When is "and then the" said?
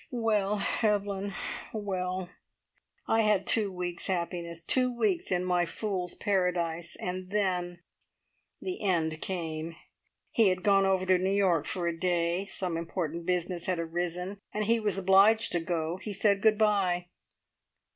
6.95-8.81